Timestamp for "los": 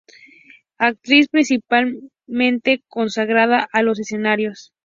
3.83-3.99